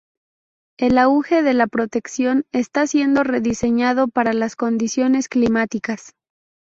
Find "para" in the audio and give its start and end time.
4.07-4.33